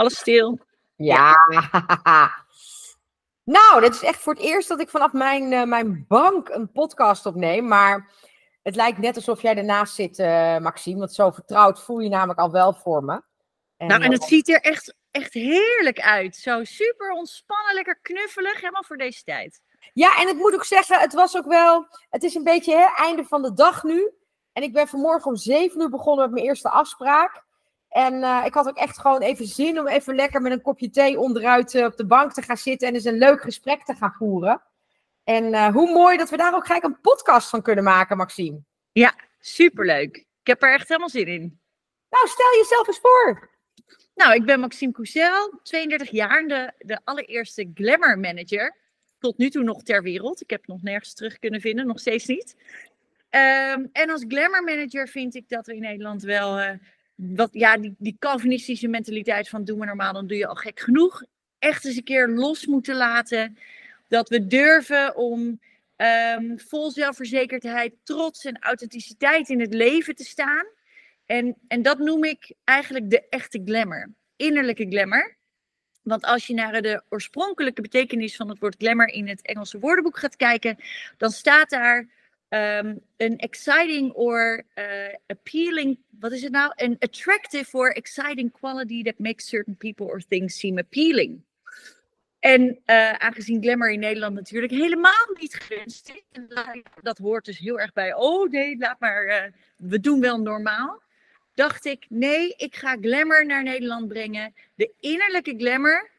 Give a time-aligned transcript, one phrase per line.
[0.00, 0.58] Alles stil.
[0.96, 1.36] Ja.
[3.56, 6.72] nou, dit is echt voor het eerst dat ik vanaf mijn, uh, mijn bank een
[6.72, 7.68] podcast opneem.
[7.68, 8.10] Maar
[8.62, 10.98] het lijkt net alsof jij ernaast zit, uh, Maxime.
[10.98, 13.22] Want zo vertrouwd voel je namelijk al wel voor me.
[13.76, 16.36] En, nou, en het ziet er echt, echt heerlijk uit.
[16.36, 18.54] Zo super ontspannen, lekker knuffelig.
[18.54, 19.60] Helemaal voor deze tijd.
[19.92, 21.86] Ja, en ik moet ook zeggen, het was ook wel.
[22.10, 24.10] Het is een beetje het einde van de dag nu.
[24.52, 27.48] En ik ben vanmorgen om zeven uur begonnen met mijn eerste afspraak.
[27.90, 30.90] En uh, ik had ook echt gewoon even zin om even lekker met een kopje
[30.90, 33.94] thee onderuit uh, op de bank te gaan zitten en eens een leuk gesprek te
[33.94, 34.62] gaan voeren.
[35.24, 38.60] En uh, hoe mooi dat we daar ook gelijk een podcast van kunnen maken, Maxime.
[38.92, 40.16] Ja, superleuk.
[40.16, 41.60] Ik heb er echt helemaal zin in.
[42.10, 43.50] Nou, stel jezelf eens voor.
[44.14, 48.76] Nou, ik ben Maxime Cousel, 32 jaar, de, de allereerste Glamour Manager.
[49.18, 50.40] Tot nu toe nog ter wereld.
[50.40, 52.56] Ik heb het nog nergens terug kunnen vinden, nog steeds niet.
[53.30, 56.78] Um, en als Glamour Manager vind ik dat we in Nederland wel
[57.20, 60.80] wat, ja, die, die Calvinistische mentaliteit van doe maar normaal, dan doe je al gek
[60.80, 61.22] genoeg.
[61.58, 63.58] Echt eens een keer los moeten laten.
[64.08, 65.60] Dat we durven om
[65.96, 70.66] um, vol zelfverzekerdheid, trots en authenticiteit in het leven te staan.
[71.26, 74.10] En, en dat noem ik eigenlijk de echte glamour.
[74.36, 75.36] Innerlijke glamour.
[76.02, 80.18] Want als je naar de oorspronkelijke betekenis van het woord glamour in het Engelse woordenboek
[80.18, 80.76] gaat kijken,
[81.16, 82.08] dan staat daar
[82.50, 86.72] um, an exciting or uh, appealing, wat is het nou?
[86.76, 91.42] An attractive or exciting quality that makes certain people or things seem appealing.
[92.40, 96.22] En uh, aangezien glamour in Nederland natuurlijk helemaal niet gewenst is,
[97.02, 101.02] dat hoort dus heel erg bij, oh nee, laat maar, uh, we doen wel normaal.
[101.54, 104.54] Dacht ik, nee, ik ga glamour naar Nederland brengen.
[104.74, 106.10] De innerlijke glamour,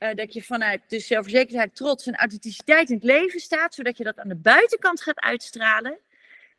[0.00, 4.04] uh, dat je vanuit de zelfverzekerdheid, trots en authenticiteit in het leven staat, zodat je
[4.04, 5.98] dat aan de buitenkant gaat uitstralen.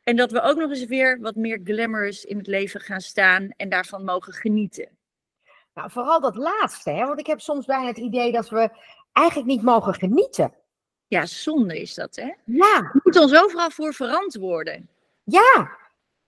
[0.03, 3.49] En dat we ook nog eens weer wat meer glamorous in het leven gaan staan
[3.57, 4.89] en daarvan mogen genieten.
[5.73, 7.05] Nou, vooral dat laatste, hè?
[7.05, 8.69] want ik heb soms bijna het idee dat we
[9.11, 10.53] eigenlijk niet mogen genieten.
[11.07, 12.33] Ja, zonde is dat, hè?
[12.45, 12.89] Ja.
[12.93, 14.89] We moeten ons overal voor verantwoorden.
[15.23, 15.77] Ja,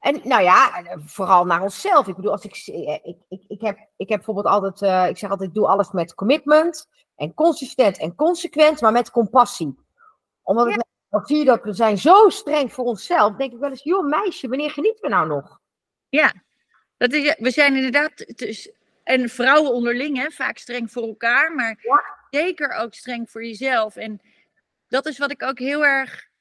[0.03, 2.07] en nou ja, vooral naar onszelf.
[2.07, 2.67] Ik bedoel, als ik,
[3.03, 5.91] ik, ik, ik, heb, ik heb bijvoorbeeld altijd, uh, ik zeg altijd, ik doe alles
[5.91, 9.79] met commitment en consistent en consequent, maar met compassie.
[10.41, 11.19] Omdat ja.
[11.19, 14.47] ik zie dat we zijn zo streng voor onszelf, denk ik wel eens, joh meisje,
[14.47, 15.59] wanneer genieten we nou nog?
[16.09, 16.33] Ja,
[16.97, 18.71] dat is, we zijn inderdaad, dus,
[19.03, 22.03] en vrouwen onderling, hè, vaak streng voor elkaar, maar ja.
[22.29, 23.95] zeker ook streng voor jezelf.
[23.95, 24.21] En
[24.87, 26.31] dat is wat ik ook heel erg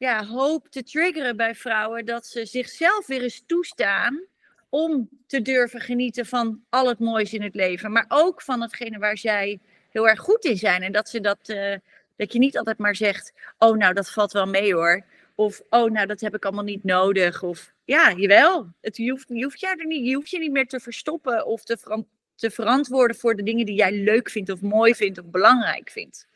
[0.00, 4.24] ja, hoop te triggeren bij vrouwen, dat ze zichzelf weer eens toestaan
[4.68, 8.98] om te durven genieten van al het moois in het leven, maar ook van hetgene
[8.98, 10.82] waar zij heel erg goed in zijn.
[10.82, 11.74] En dat ze dat, uh,
[12.16, 15.04] dat je niet altijd maar zegt, oh nou dat valt wel mee hoor.
[15.34, 17.42] Of, oh nou dat heb ik allemaal niet nodig.
[17.42, 18.72] Of, ja, jawel.
[18.80, 21.64] Het, je, hoeft, je, hoeft er niet, je hoeft je niet meer te verstoppen of
[21.64, 25.90] te, te verantwoorden voor de dingen die jij leuk vindt of mooi vindt of belangrijk
[25.90, 26.28] vindt.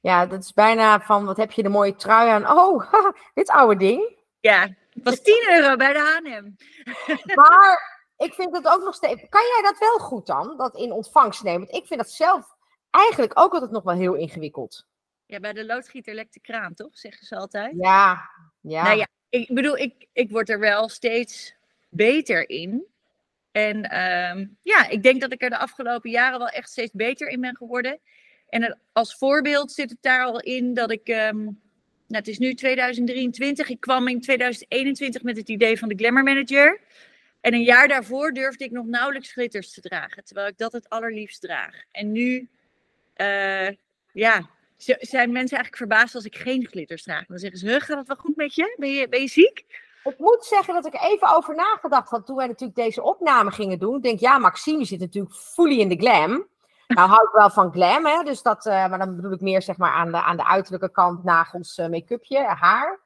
[0.00, 2.58] Ja, dat is bijna van, wat heb je de mooie trui aan?
[2.58, 4.16] Oh, haha, dit oude ding.
[4.40, 6.54] Ja, het was 10 euro bij de H&M.
[7.40, 9.22] Maar ik vind het ook nog steeds...
[9.28, 11.60] Kan jij dat wel goed dan, dat in ontvangst nemen?
[11.60, 12.54] Want ik vind dat zelf
[12.90, 14.86] eigenlijk ook altijd nog wel heel ingewikkeld.
[15.26, 16.98] Ja, bij de loodgieter lekt de kraan, toch?
[16.98, 17.74] Zeggen ze altijd.
[17.76, 18.30] Ja,
[18.60, 18.82] ja.
[18.82, 21.54] Nou ja, ik bedoel, ik, ik word er wel steeds
[21.88, 22.86] beter in.
[23.52, 27.28] En um, ja, ik denk dat ik er de afgelopen jaren wel echt steeds beter
[27.28, 28.00] in ben geworden.
[28.50, 31.58] En als voorbeeld zit het daar al in dat ik, um, nou
[32.06, 36.80] het is nu 2023, ik kwam in 2021 met het idee van de Glamour Manager.
[37.40, 40.88] En een jaar daarvoor durfde ik nog nauwelijks glitters te dragen, terwijl ik dat het
[40.88, 41.82] allerliefst draag.
[41.90, 42.48] En nu,
[43.16, 43.68] uh,
[44.12, 47.26] ja, zijn mensen eigenlijk verbaasd als ik geen glitters draag.
[47.26, 48.74] Dan zeggen ze, gaat het wel goed met je?
[48.78, 49.64] Ben je, ben je ziek?
[50.04, 53.78] Ik moet zeggen dat ik even over nagedacht had toen wij natuurlijk deze opname gingen
[53.78, 53.96] doen.
[53.96, 56.46] Ik denk, ja, Maxime zit natuurlijk fully in de glam.
[56.94, 58.22] Nou hou ik wel van glam, hè?
[58.22, 60.90] Dus dat, uh, maar dan bedoel ik meer zeg maar aan de, aan de uiterlijke
[60.90, 63.00] kant, nagels, uh, make-upje, haar.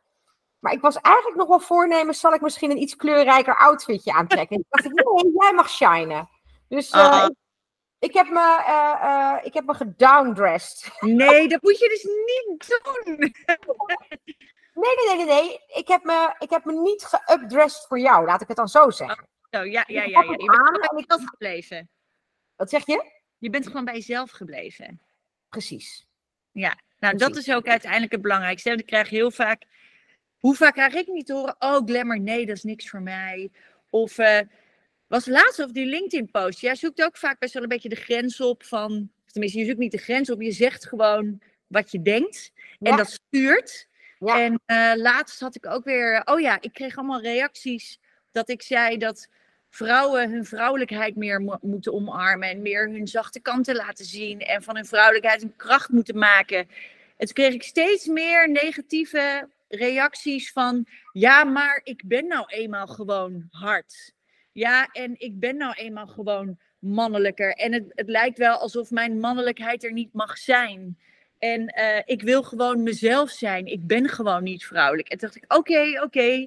[0.59, 4.57] Maar ik was eigenlijk nog wel voornemen, zal ik misschien een iets kleurrijker outfitje aantrekken?
[4.57, 6.29] En ik dacht, nee, jij mag shinen.
[6.69, 7.25] Dus uh, uh.
[7.25, 10.93] Ik, ik, heb me, ik heb me gedowndressed.
[11.01, 13.19] Nee, dat moet je dus niet doen.
[14.75, 15.61] nee, nee, nee, nee.
[15.67, 18.91] Ik heb me, ik heb me niet geupdressed voor jou, laat ik het dan zo
[18.91, 19.29] zeggen.
[19.51, 20.03] Oh, ja, ja, ja.
[20.03, 20.23] ja.
[20.47, 21.91] Aan en ik had gebleven.
[22.57, 23.14] Wat zeg je?
[23.45, 25.01] Je bent gewoon bij jezelf gebleven.
[25.49, 26.07] Precies.
[26.53, 27.35] Ja, nou Precies.
[27.35, 28.69] dat is ook uiteindelijk het belangrijkste.
[28.69, 29.65] Want ik krijg heel vaak,
[30.39, 33.51] hoe vaak krijg ik niet te horen, oh glamour, nee, dat is niks voor mij.
[33.91, 34.41] Of uh,
[35.07, 36.61] was laatst of die LinkedIn post.
[36.61, 39.79] Jij zoekt ook vaak best wel een beetje de grens op van, tenminste je zoekt
[39.79, 42.53] niet de grens op, je zegt gewoon wat je denkt.
[42.79, 42.91] Ja.
[42.91, 43.89] En dat stuurt.
[44.19, 44.41] Ja.
[44.41, 47.99] En uh, laatst had ik ook weer, oh ja, ik kreeg allemaal reacties
[48.33, 49.29] dat ik zei dat
[49.75, 54.75] vrouwen hun vrouwelijkheid meer moeten omarmen en meer hun zachte kanten laten zien en van
[54.75, 56.59] hun vrouwelijkheid een kracht moeten maken.
[57.17, 62.87] En toen kreeg ik steeds meer negatieve reacties van, ja, maar ik ben nou eenmaal
[62.87, 64.13] gewoon hard.
[64.53, 67.53] Ja, en ik ben nou eenmaal gewoon mannelijker.
[67.53, 70.99] En het, het lijkt wel alsof mijn mannelijkheid er niet mag zijn.
[71.39, 73.67] En eh, ik wil gewoon mezelf zijn.
[73.67, 75.09] Ik ben gewoon niet vrouwelijk.
[75.09, 76.47] En toen dacht ik, oké, oké.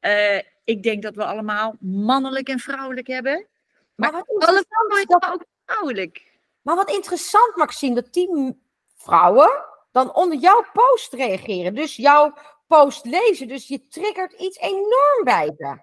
[0.00, 3.46] Eh, ik denk dat we allemaal mannelijk en vrouwelijk hebben.
[3.94, 6.32] Maar, maar alle vrouwen zijn ook vrouwelijk.
[6.62, 8.62] Maar wat interessant, Maxime, dat die
[8.94, 11.74] vrouwen dan onder jouw post reageren.
[11.74, 12.34] Dus jouw
[12.66, 13.48] post lezen.
[13.48, 15.78] Dus je triggert iets enorm bij ze.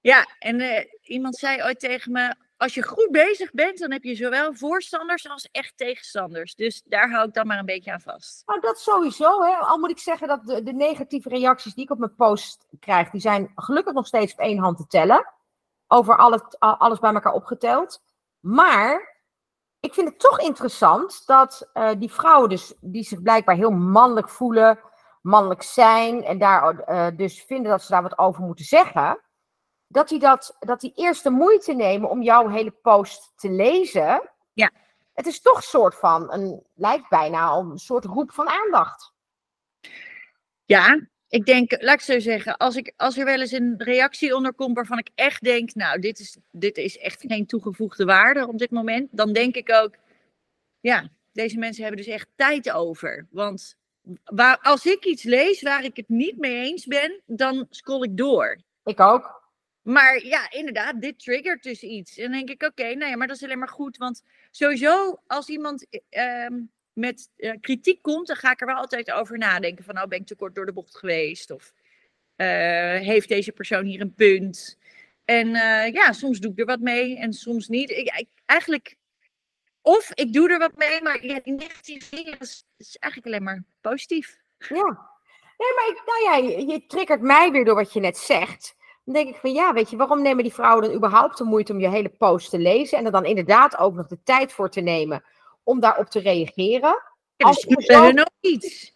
[0.00, 2.34] Ja, en uh, iemand zei ooit tegen me:
[2.64, 6.54] als je goed bezig bent, dan heb je zowel voorstanders als echt tegenstanders.
[6.54, 8.42] Dus daar hou ik dan maar een beetje aan vast.
[8.46, 9.42] Nou, dat sowieso.
[9.42, 9.52] Hè.
[9.52, 13.10] Al moet ik zeggen dat de, de negatieve reacties die ik op mijn post krijg,
[13.10, 15.32] die zijn gelukkig nog steeds op één hand te tellen.
[15.86, 18.02] Over alles, alles bij elkaar opgeteld.
[18.40, 19.22] Maar
[19.80, 24.28] ik vind het toch interessant dat uh, die vrouwen dus, die zich blijkbaar heel mannelijk
[24.28, 24.78] voelen,
[25.22, 29.23] mannelijk zijn en daar uh, dus vinden dat ze daar wat over moeten zeggen
[29.94, 34.30] dat die, dat, dat die eerst de moeite nemen om jouw hele post te lezen.
[34.52, 34.70] Ja.
[35.12, 39.12] Het is toch een soort van, een, lijkt bijna een soort roep van aandacht.
[40.64, 44.34] Ja, ik denk, laat ik zo zeggen, als, ik, als er wel eens een reactie
[44.34, 48.48] onder komt waarvan ik echt denk, nou, dit is, dit is echt geen toegevoegde waarde
[48.48, 49.94] op dit moment, dan denk ik ook,
[50.80, 53.26] ja, deze mensen hebben dus echt tijd over.
[53.30, 53.76] Want
[54.24, 58.16] waar, als ik iets lees waar ik het niet mee eens ben, dan scroll ik
[58.16, 58.58] door.
[58.84, 59.43] Ik ook.
[59.84, 62.16] Maar ja, inderdaad, dit triggert dus iets.
[62.16, 63.96] En dan denk ik, oké, nou ja, maar dat is alleen maar goed.
[63.96, 66.60] Want sowieso, als iemand ehm,
[66.92, 69.84] met uh, kritiek komt, dan ga ik er wel altijd over nadenken.
[69.84, 71.50] Van, nou, ben ik te kort door de bocht geweest?
[71.50, 71.72] Of
[72.36, 72.46] uh,
[72.98, 74.78] heeft deze persoon hier een punt?
[75.24, 77.90] En uh, ja, soms doe ik er wat mee en soms niet.
[77.90, 78.96] Ik, eigenlijk,
[79.82, 83.46] of ik doe er wat mee, maar ja, die negatieve dingen, is, is eigenlijk alleen
[83.46, 84.38] maar positief.
[84.58, 85.12] Ja.
[85.58, 88.74] Nee, maar ik, nou ja, je, je triggert mij weer door wat je net zegt.
[89.04, 91.72] Dan denk ik van ja, weet je, waarom nemen die vrouwen dan überhaupt de moeite
[91.72, 94.70] om je hele post te lezen en er dan inderdaad ook nog de tijd voor
[94.70, 95.24] te nemen
[95.62, 97.02] om daarop te reageren?
[97.36, 98.02] Ja, dus je zo...
[98.02, 98.92] hun ook iets.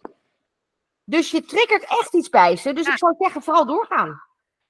[1.03, 2.73] Dus je triggert echt iets bij ze.
[2.73, 4.21] Dus ik zou zeggen, vooral doorgaan.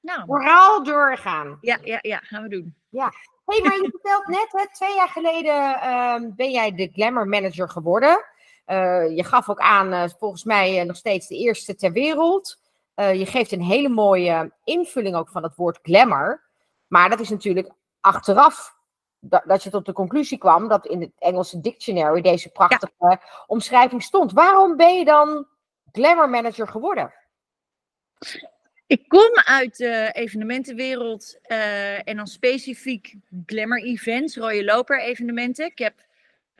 [0.01, 0.23] Nou.
[0.25, 1.57] Vooral doorgaan.
[1.61, 2.75] Ja, ja, ja, gaan we doen.
[2.89, 3.13] Ja.
[3.45, 7.69] hey, maar je vertelt net, hè, twee jaar geleden uh, ben jij de Glamour Manager
[7.69, 8.25] geworden.
[8.67, 12.58] Uh, je gaf ook aan, uh, volgens mij nog steeds de eerste ter wereld.
[12.99, 16.43] Uh, je geeft een hele mooie invulling ook van het woord glamour.
[16.87, 18.77] Maar dat is natuurlijk achteraf
[19.19, 23.21] dat, dat je tot de conclusie kwam dat in het Engelse dictionary deze prachtige ja.
[23.47, 24.31] omschrijving stond.
[24.31, 25.47] Waarom ben je dan
[25.91, 27.13] glamour manager geworden?
[28.87, 33.15] Ik kom uit de evenementenwereld uh, en dan specifiek
[33.45, 35.65] glamour events, rode loper evenementen.
[35.65, 35.93] Ik heb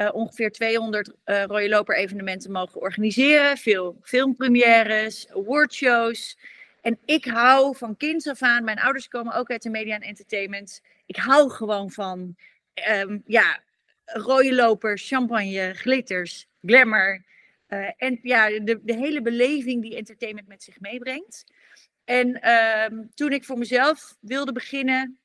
[0.02, 3.58] uh, ongeveer 200 uh, Rode Loper evenementen mogen organiseren.
[3.58, 6.38] Veel filmpremières, awardshows.
[6.82, 10.02] En ik hou van kinds af aan, mijn ouders komen ook uit de media en
[10.02, 10.82] entertainment.
[11.06, 12.36] Ik hou gewoon van,
[12.90, 13.60] um, ja,
[14.06, 17.24] rode loper, champagne, glitters, glamour.
[17.68, 21.44] Uh, en ja, de, de hele beleving die entertainment met zich meebrengt.
[22.06, 25.20] En um, toen ik voor mezelf wilde beginnen,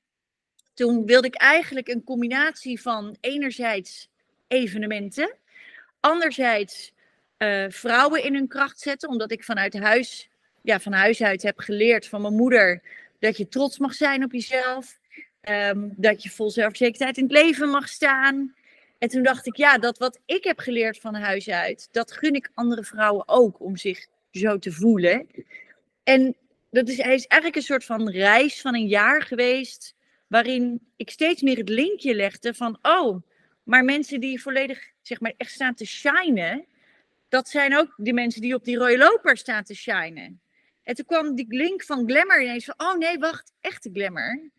[0.75, 4.09] toen wilde ik eigenlijk een combinatie van enerzijds
[4.49, 5.35] evenementen.
[6.01, 6.93] Anderzijds
[7.39, 10.29] uh, vrouwen in hun kracht zetten, omdat ik vanuit huis,
[10.63, 12.83] ja, van huis uit heb geleerd van mijn moeder
[13.19, 14.99] dat je trots mag zijn op jezelf.
[15.49, 18.55] Um, dat je vol zelfverzekerdheid in het leven mag staan.
[18.99, 22.35] En toen dacht ik, ja, dat wat ik heb geleerd van huis uit, dat gun
[22.35, 25.27] ik andere vrouwen ook om zich zo te voelen.
[26.03, 26.37] En
[26.71, 29.95] dat is, hij is eigenlijk een soort van reis van een jaar geweest,
[30.27, 33.23] waarin ik steeds meer het linkje legde van, oh,
[33.65, 36.67] maar mensen die volledig, zeg maar, echt staan te shinen,
[37.29, 40.41] dat zijn ook de mensen die op die rode loper staan te shinen.
[40.83, 44.51] En toen kwam die link van glamour ineens van, oh nee, wacht, echte glamour.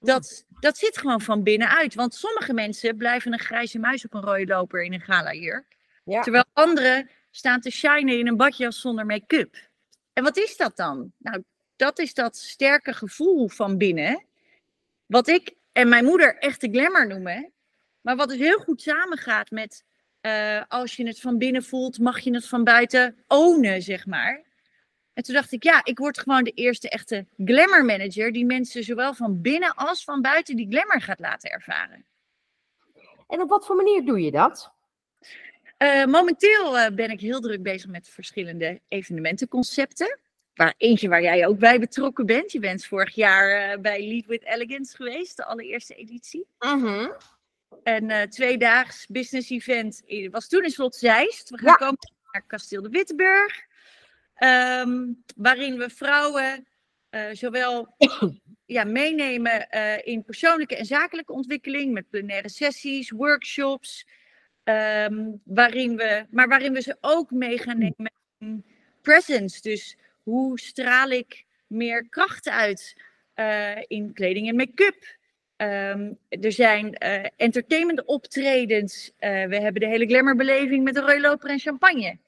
[0.00, 1.94] Dat, dat zit gewoon van binnenuit.
[1.94, 5.66] Want sommige mensen blijven een grijze muis op een rode loper in een gala hier.
[6.04, 6.22] Ja.
[6.22, 9.56] Terwijl anderen staan te shinen in een badjas zonder make-up.
[10.12, 11.12] En wat is dat dan?
[11.18, 11.42] Nou,
[11.76, 14.24] dat is dat sterke gevoel van binnen.
[15.06, 17.52] Wat ik en mijn moeder echte glamour noemen.
[18.06, 19.84] Maar wat dus heel goed samengaat met
[20.22, 24.44] uh, als je het van binnen voelt, mag je het van buiten ownen, zeg maar.
[25.12, 28.84] En toen dacht ik, ja, ik word gewoon de eerste echte glamour manager die mensen
[28.84, 32.04] zowel van binnen als van buiten die glamour gaat laten ervaren.
[33.28, 34.72] En op wat voor manier doe je dat?
[35.78, 40.18] Uh, momenteel uh, ben ik heel druk bezig met verschillende evenementenconcepten.
[40.54, 42.52] waar, eentje waar jij ook bij betrokken bent.
[42.52, 46.46] Je bent vorig jaar uh, bij Lead with Elegance geweest, de allereerste editie.
[46.58, 47.08] Mhm.
[47.82, 51.50] Een uh, tweedaags business event was toen in Slot Zeist.
[51.50, 51.74] We gaan ja.
[51.74, 53.64] komen naar Kasteel de Wittenburg.
[54.38, 56.66] Um, waarin we vrouwen
[57.10, 57.94] uh, zowel
[58.76, 61.92] ja, meenemen uh, in persoonlijke en zakelijke ontwikkeling.
[61.92, 64.06] Met plenaire sessies, workshops.
[64.64, 68.64] Um, waarin we, maar waarin we ze ook mee gaan nemen in
[69.02, 69.60] presence.
[69.60, 72.96] Dus hoe straal ik meer kracht uit
[73.86, 75.16] in kleding en make-up?
[75.58, 79.06] Um, er zijn uh, entertainment optredens.
[79.06, 82.18] Uh, we hebben de hele glamourbeleving met de rode loper en champagne.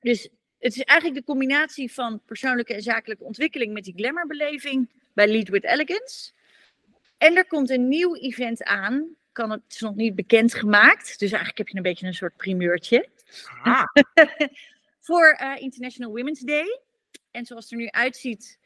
[0.00, 0.28] Dus
[0.58, 5.48] het is eigenlijk de combinatie van persoonlijke en zakelijke ontwikkeling met die glamourbeleving bij Lead
[5.48, 6.32] with Elegance.
[7.18, 9.16] En er komt een nieuw event aan.
[9.32, 11.18] Kan het is nog niet bekend gemaakt.
[11.18, 13.08] Dus eigenlijk heb je een beetje een soort primeurtje.
[13.62, 13.84] Ah.
[15.00, 16.80] Voor uh, International Women's Day.
[17.30, 18.58] En zoals het er nu uitziet,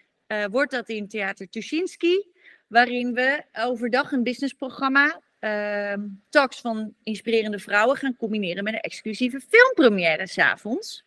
[0.51, 2.33] wordt dat in Theater Tuschinski.
[2.67, 5.95] Waarin we overdag een businessprogramma, uh,
[6.29, 11.05] talks van inspirerende vrouwen, gaan combineren met een exclusieve filmpremière s'avonds.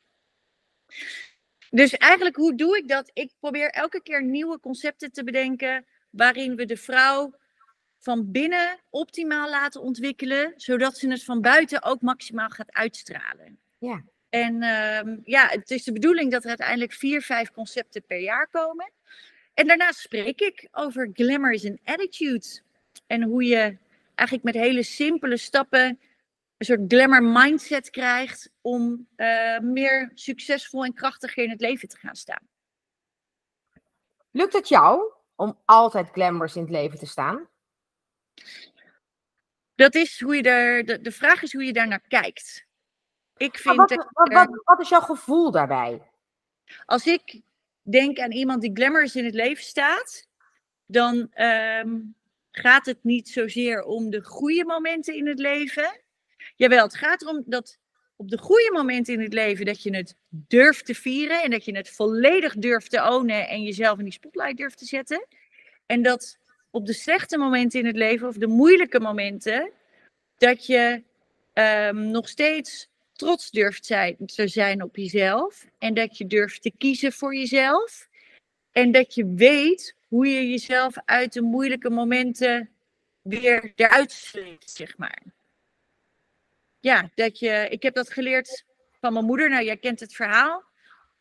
[1.70, 3.10] Dus eigenlijk, hoe doe ik dat?
[3.14, 5.86] Ik probeer elke keer nieuwe concepten te bedenken.
[6.10, 7.34] waarin we de vrouw
[8.00, 10.54] van binnen optimaal laten ontwikkelen.
[10.56, 13.60] zodat ze het van buiten ook maximaal gaat uitstralen.
[13.78, 14.04] Ja.
[14.30, 18.48] En uh, ja, het is de bedoeling dat er uiteindelijk vier, vijf concepten per jaar
[18.48, 18.92] komen.
[19.58, 22.62] En daarnaast spreek ik over glamour is an attitude.
[23.08, 23.78] En hoe je
[24.16, 26.00] eigenlijk met hele simpele stappen
[26.58, 31.98] een soort glamour mindset krijgt om uh, meer succesvol en krachtiger in het leven te
[31.98, 32.48] gaan staan.
[34.32, 37.48] Lukt het jou om altijd glamorous in het leven te staan?
[39.76, 42.66] Dat is hoe je er, de, de vraag is hoe je daar naar kijkt.
[43.38, 46.12] Ik vind wat, wat, wat, wat is jouw gevoel daarbij?
[46.86, 47.42] Als ik
[47.92, 50.28] denk aan iemand die glamorous in het leven staat,
[50.86, 52.16] dan um,
[52.52, 56.02] gaat het niet zozeer om de goede momenten in het leven.
[56.56, 57.78] Jawel, het gaat erom dat
[58.16, 61.66] op de goede momenten in het leven dat je het durft te vieren en dat
[61.66, 65.28] je het volledig durft te ownen en jezelf in die spotlight durft te zetten.
[65.86, 66.38] En dat
[66.72, 69.72] op de slechte momenten in het leven of de moeilijke momenten,
[70.38, 71.04] dat je
[71.54, 75.66] um, nog steeds trots durft zijn, te zijn op jezelf.
[75.78, 78.08] En dat je durft te kiezen voor jezelf.
[78.72, 82.70] En dat je weet hoe je jezelf uit de moeilijke momenten
[83.22, 85.22] weer eruit sleept, zeg maar.
[86.80, 88.64] Ja, dat je, ik heb dat geleerd
[89.00, 89.50] van mijn moeder.
[89.50, 90.64] Nou, jij kent het verhaal.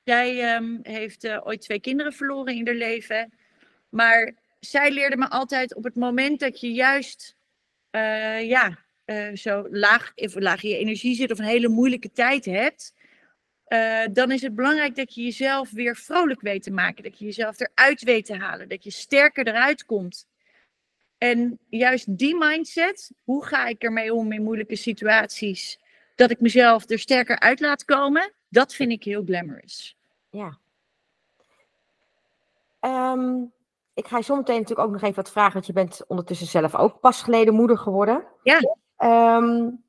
[0.04, 3.32] Zij um, heeft uh, ooit twee kinderen verloren in haar leven.
[3.88, 7.36] Maar zij leerde me altijd op het moment dat je juist
[7.90, 12.44] uh, ja, uh, zo laag, laag in je energie zit of een hele moeilijke tijd
[12.44, 12.94] hebt,
[13.68, 17.02] uh, dan is het belangrijk dat je jezelf weer vrolijk weet te maken.
[17.02, 18.68] Dat je jezelf eruit weet te halen.
[18.68, 20.26] Dat je sterker eruit komt.
[21.18, 25.80] En juist die mindset, hoe ga ik ermee om in moeilijke situaties?
[26.14, 29.96] Dat ik mezelf er sterker uit laat komen, dat vind ik heel glamorous.
[30.30, 30.58] Ja.
[32.80, 33.52] Um,
[33.94, 36.74] ik ga je zometeen natuurlijk ook nog even wat vragen, want je bent ondertussen zelf
[36.74, 38.24] ook pas geleden moeder geworden.
[38.42, 38.58] Ja.
[38.98, 39.84] Um,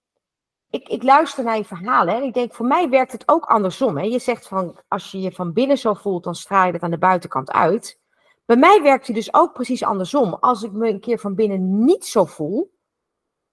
[0.70, 3.98] ik, ik, luister naar je verhalen en ik denk, voor mij werkt het ook andersom.
[3.98, 4.04] Hè?
[4.04, 6.92] Je zegt van, als je je van binnen zo voelt, dan straal je dat aan
[6.92, 8.00] de buitenkant uit.
[8.46, 10.34] Bij mij werkt het dus ook precies andersom.
[10.34, 12.76] Als ik me een keer van binnen niet zo voel,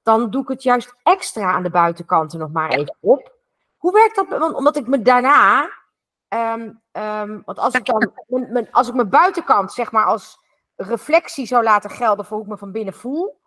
[0.03, 3.33] dan doe ik het juist extra aan de buitenkanten nog maar even op.
[3.77, 4.29] Hoe werkt dat?
[4.29, 5.71] Want, omdat ik me daarna,
[6.29, 10.39] um, um, want als ik dan, mijn, mijn, als ik mijn buitenkant zeg maar als
[10.77, 13.41] reflectie zou laten gelden voor hoe ik me van binnen voel,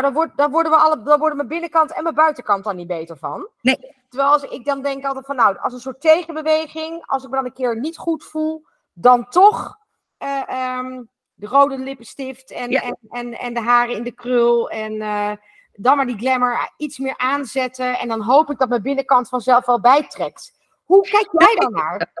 [0.00, 2.86] nou, dan, wordt, worden we alle, dan worden mijn binnenkant en mijn buitenkant dan niet
[2.86, 3.48] beter van.
[3.60, 3.94] Nee.
[4.08, 7.36] Terwijl als, ik dan denk altijd van, nou, als een soort tegenbeweging, als ik me
[7.36, 9.78] dan een keer niet goed voel, dan toch
[10.18, 12.82] uh, um, de rode lippenstift en, ja.
[12.82, 15.32] en, en, en, de haren in de krul en uh,
[15.72, 17.98] dan maar die glamour iets meer aanzetten.
[17.98, 20.52] En dan hoop ik dat mijn binnenkant vanzelf wel bijtrekt.
[20.84, 22.12] Hoe kijk jij dan naar?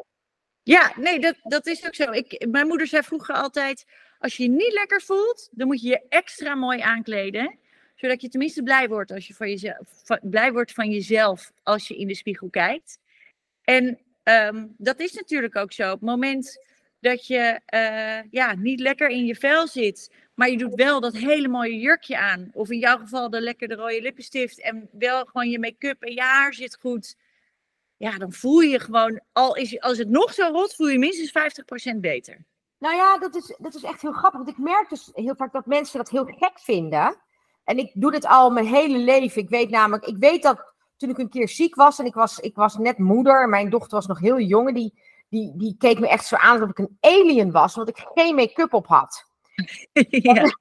[0.62, 2.10] Ja, nee, dat, dat is ook zo.
[2.10, 3.86] Ik, mijn moeder zei vroeger altijd:
[4.18, 7.58] als je je niet lekker voelt, dan moet je je extra mooi aankleden.
[7.94, 9.86] Zodat je tenminste blij wordt, als je van jezelf,
[10.22, 12.98] blij wordt van jezelf als je in de spiegel kijkt.
[13.62, 15.84] En um, dat is natuurlijk ook zo.
[15.92, 16.58] Op het moment
[17.00, 21.16] dat je uh, ja, niet lekker in je vel zit, maar je doet wel dat
[21.16, 22.50] hele mooie jurkje aan.
[22.52, 26.20] Of in jouw geval de lekkere rode lippenstift en wel gewoon je make-up en je
[26.20, 27.16] haar zit goed.
[27.96, 30.98] Ja, dan voel je je gewoon, al is, als het nog zo rot, voel je
[30.98, 31.32] minstens
[31.94, 32.44] 50% beter.
[32.78, 34.40] Nou ja, dat is, dat is echt heel grappig.
[34.40, 37.16] Want ik merk dus heel vaak dat mensen dat heel gek vinden.
[37.64, 39.42] En ik doe dit al mijn hele leven.
[39.42, 42.38] Ik weet namelijk, ik weet dat toen ik een keer ziek was en ik was,
[42.38, 43.48] ik was net moeder.
[43.48, 44.74] Mijn dochter was nog heel jong.
[44.74, 48.06] Die, die, die keek me echt zo aan alsof ik een alien was, omdat ik
[48.14, 49.24] geen make-up op had.
[50.08, 50.56] ja.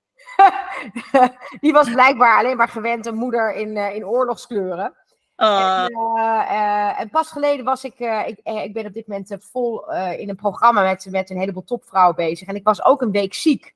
[1.62, 4.96] die was blijkbaar alleen maar gewend een moeder in, uh, in oorlogskleuren.
[5.36, 8.94] Oh, En, eh, eh, en pas geleden was ik, eh, ik, eh, ik ben op
[8.94, 12.48] dit moment eh, vol eh, in een programma met, met een heleboel topvrouwen bezig.
[12.48, 13.74] En ik was ook een week ziek.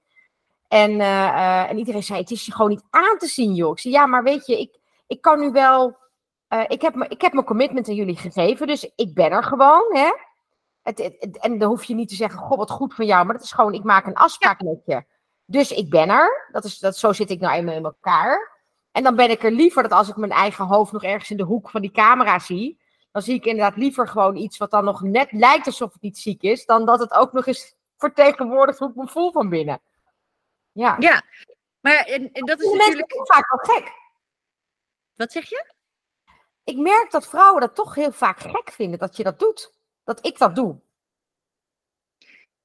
[0.68, 3.72] En, eh, eh, en iedereen zei, het is je gewoon niet aan te zien, joh.
[3.72, 5.98] Ik zei, ja, maar weet je, ik, ik kan nu wel...
[6.48, 9.44] eh, ik, heb me, ik heb mijn commitment aan jullie gegeven, dus ik ben er
[9.44, 10.12] gewoon, hè.
[10.82, 13.26] Het, het- het- en dan hoef je niet te zeggen, god, wat goed van jou.
[13.26, 15.04] Maar dat is gewoon, ik maak een afspraak met je.
[15.46, 16.50] Dus ik ben er.
[16.52, 18.56] Dat is, dat, zo zit ik nou eenmaal in elkaar.
[18.92, 21.38] En dan ben ik er liever dat als ik mijn eigen hoofd nog ergens in
[21.38, 22.80] de hoek van die camera zie,
[23.12, 26.18] dan zie ik inderdaad liever gewoon iets wat dan nog net lijkt alsof het niet
[26.18, 29.82] ziek is, dan dat het ook nog eens vertegenwoordigt hoe ik me voel van binnen.
[30.78, 30.96] Ja.
[31.00, 31.24] ja.
[31.80, 33.12] Maar en, en dat is mensen natuurlijk...
[33.12, 33.92] zijn vaak wel gek.
[35.16, 35.74] Wat zeg je?
[36.64, 39.74] Ik merk dat vrouwen dat toch heel vaak gek vinden dat je dat doet.
[40.04, 40.80] Dat ik dat doe.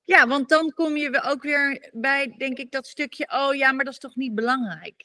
[0.02, 3.84] Ja, want dan kom je ook weer bij, denk ik, dat stukje, oh ja, maar
[3.84, 5.04] dat is toch niet belangrijk.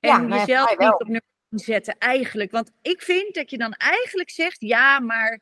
[0.00, 2.50] En Ja, nou ja, jezelf niet op nummer zetten, eigenlijk.
[2.50, 5.40] Want ik vind dat je dan eigenlijk zegt, ja, maar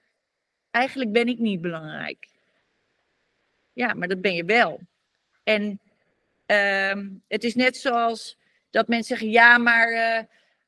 [0.70, 2.28] eigenlijk ben ik niet belangrijk.
[3.72, 4.80] Ja, maar dat ben je wel.
[5.42, 5.80] En
[6.46, 8.38] ehm, het is net zoals
[8.70, 10.18] dat mensen zeggen, ja, maar eh,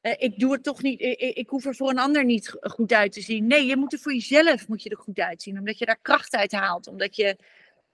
[0.00, 2.49] eh, ik doe het toch niet, ik, ik- ik hoef er voor een ander niet
[2.49, 3.47] go- goed uit te zien.
[3.47, 6.35] Nee, je moet er voor jezelf moet je er goed uitzien, omdat je daar kracht
[6.35, 7.37] uit haalt, omdat je,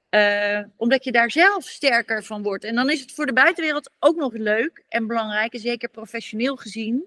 [0.08, 2.64] eh, omdat je daar zelf sterker van wordt.
[2.64, 6.56] En dan is het voor de buitenwereld ook nog leuk en belangrijk, en zeker professioneel
[6.56, 7.04] gezien.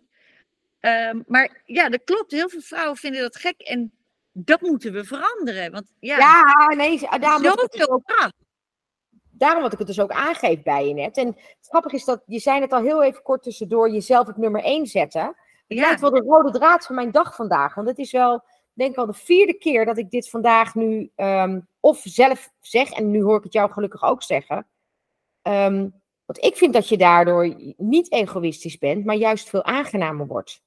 [0.79, 3.91] Ehm, maar ja, dat klopt, heel veel vrouwen vinden dat gek en
[4.31, 5.71] dat moeten we veranderen.
[5.71, 8.33] Want ja, Ja, nee, daarom zoveel ook, kracht.
[9.37, 11.17] Daarom wat ik het dus ook aangeef bij je net.
[11.17, 14.37] En het grappige is dat, je zei het al heel even kort tussendoor, jezelf op
[14.37, 15.21] nummer 1 zetten.
[15.67, 15.81] Het Ja.
[15.81, 17.75] lijkt wel de rode draad van mijn dag vandaag.
[17.75, 21.11] Want het is wel, denk ik wel, de vierde keer dat ik dit vandaag nu
[21.15, 22.89] ehm, of zelf zeg.
[22.91, 24.67] En nu hoor ik het jou gelukkig ook zeggen.
[25.41, 25.89] Ehm,
[26.25, 30.61] want ik vind dat je daardoor niet egoïstisch bent, maar juist veel aangenamer wordt.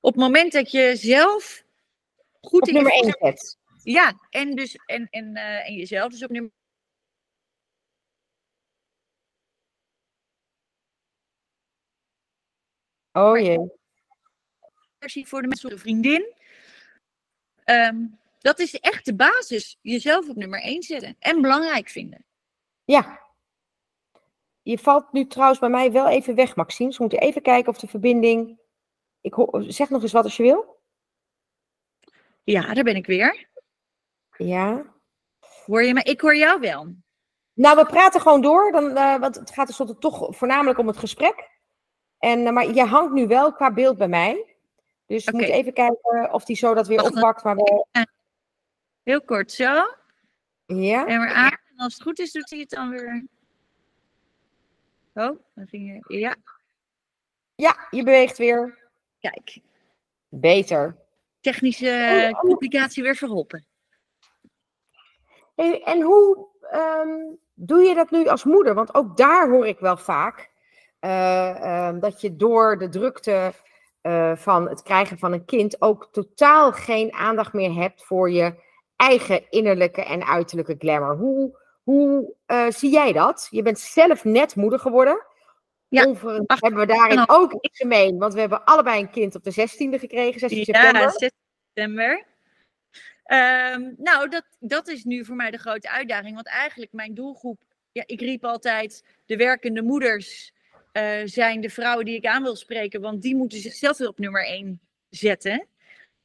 [0.00, 1.64] Op het moment dat je zelf
[2.40, 3.58] goed Op in nummer 1 vel- zet.
[3.82, 6.50] Ja, en, dus, en, en, eh, en jezelf dus op nummer
[13.18, 13.72] Oh jee.
[14.98, 16.34] versie voor de mensen, een vriendin.
[17.64, 18.06] Ehm,
[18.38, 19.78] dat is echt de basis.
[19.80, 22.24] Jezelf op nummer 1 zetten en belangrijk vinden.
[22.84, 23.26] Ja.
[24.62, 26.88] Je valt nu trouwens bij mij wel even weg, Maxime.
[26.88, 28.58] Dus we moeten even kijken of de verbinding.
[29.20, 30.80] Ik hoor, zeg nog eens wat als je wil.
[32.44, 33.48] Ja, daar ben ik weer.
[34.36, 34.94] Ja.
[35.66, 36.02] Hoor je me?
[36.02, 36.94] Ik hoor jou wel.
[37.52, 40.96] Nou, we praten gewoon door, dan, eh, want het gaat tenslotte toch voornamelijk om het
[40.96, 41.57] gesprek.
[42.18, 44.56] En, eh, maar je hangt nu wel qua beeld bij mij.
[45.06, 45.36] Dus Oké.
[45.36, 47.44] moeten even kijken of die zo dat weer oppakt.
[47.44, 47.88] Maar wel,
[49.02, 49.72] Heel kort zo.
[50.66, 51.06] ja.
[51.06, 51.50] En weer aan.
[51.70, 53.26] En als het goed is, doet hij het dan weer.
[55.14, 56.18] Oh, dan ging je.
[56.18, 56.36] Ja,
[57.54, 58.78] ja, je beweegt weer.
[59.20, 59.58] kijk.
[60.28, 60.96] Beter.
[61.40, 63.66] Technische Oh, complicatie weer verholpen.
[65.54, 68.74] Hey, en hoe ehm, doe je dat nu als moeder?
[68.74, 70.50] Want ook daar hoor ik wel vaak
[70.98, 73.52] eh, ehm, dat je door de drukte
[74.00, 78.54] eh, van het krijgen van een kind ook totaal geen aandacht meer hebt voor je
[78.96, 81.16] eigen innerlijke en uiterlijke glamour.
[81.16, 83.48] Hoe, hoe eh, zie jij dat?
[83.50, 85.26] Je bent zelf net moeder geworden.
[85.88, 86.14] Ja,
[86.46, 89.50] acht- hebben we daarin ook iets gemeen, want we hebben allebei een kind op de
[89.50, 91.02] 16e gekregen, 16 september.
[91.02, 91.30] Ja, 6
[91.66, 92.26] september.
[93.22, 96.34] Ehm, nou, dat, dat is nu voor mij de grote uitdaging.
[96.34, 97.60] Want eigenlijk mijn doelgroep,
[97.92, 100.52] ja, ik riep altijd, de werkende moeders
[100.92, 103.00] eh, zijn de vrouwen die ik aan wil spreken.
[103.00, 105.66] Want die moeten zichzelf weer op nummer 1 zetten.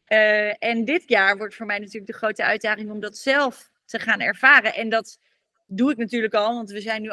[0.05, 3.99] Eh, en dit jaar wordt voor mij natuurlijk de grote uitdaging om dat zelf te
[3.99, 4.73] gaan ervaren.
[4.73, 5.19] En dat
[5.67, 7.09] doe ik natuurlijk al, want we zijn nu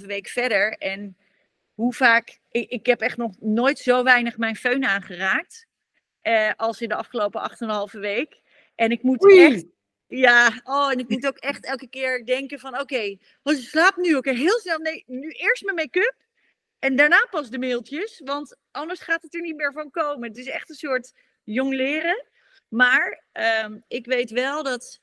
[0.00, 0.72] 8,5 week verder.
[0.72, 1.16] En
[1.74, 5.66] hoe vaak, ik, ik heb echt nog nooit zo weinig mijn föhn aangeraakt.
[6.20, 8.40] eh, als in de afgelopen 8,5 week.
[8.74, 9.44] En ik moet Oei.
[9.44, 9.64] echt,
[10.06, 13.96] ja, oh, en ik moet ook echt elke keer denken van, oké, oh, ze slaapt
[13.96, 16.14] nu, oké, heel snel, nee, nu eerst mijn make-up.
[16.78, 20.28] En daarna pas de mailtjes, want anders gaat het er niet meer van komen.
[20.28, 21.12] Het is echt een soort
[21.44, 22.26] jong leren.
[22.68, 25.00] Maar ehm, ik weet wel dat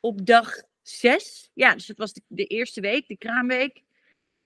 [0.00, 3.82] op dag zes, ja, dus dat was de, eerste week, de kraamweek,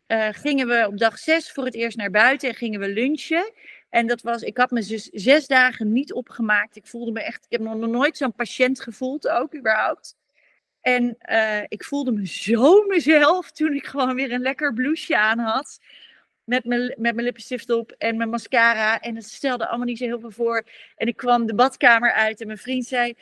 [0.07, 3.53] eh, gingen we op dag zes voor het eerst naar buiten en gingen we lunchen.
[3.89, 6.77] En dat was, ik had me dus zes dagen niet opgemaakt.
[6.77, 10.17] Ik voelde me echt, ik heb nog nooit zo'n patiënt gevoeld ook, überhaupt.
[10.81, 15.39] En eh, ik voelde me zo mezelf toen ik gewoon weer een lekker blouseje aan
[15.39, 15.79] had.
[16.45, 19.01] Met mijn, met mijn lippenstift op en mijn mascara.
[19.01, 20.67] En het stelde allemaal niet zo heel veel voor.
[20.97, 23.15] En ik kwam de badkamer uit en mijn vriend zei...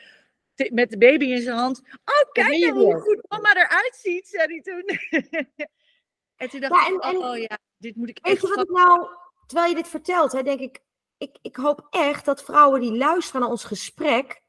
[0.70, 1.80] met de baby in zijn hand.
[2.04, 4.84] Oh, kijk nou hoe goed mama eruit ziet, zei hij toen.
[6.36, 8.64] en toen dacht Ja, ik, en- oh ja, dit moet ik Weet echt je wat
[8.64, 9.08] ik nou,
[9.46, 10.80] terwijl je dit vertelt, hè, denk ik,
[11.18, 14.40] ik, ik hoop echt dat vrouwen die luisteren naar ons gesprek,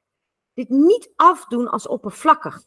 [0.53, 2.63] dit niet afdoen als oppervlakkig.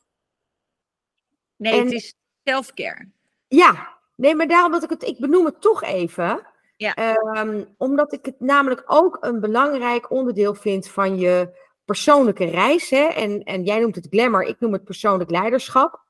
[1.57, 2.15] Nee, en- het is
[2.45, 3.09] selfcare.
[3.49, 6.47] Ja, nee, maar daarom dat ik het, ik benoem het toch even.
[6.77, 6.95] Ja.
[6.95, 12.91] Ehm, omdat ik het namelijk ook een belangrijk onderdeel vind van je persoonlijke reis.
[12.91, 13.05] Hè?
[13.05, 16.03] En, en jij noemt het glamour, ik noem het persoonlijk leiderschap.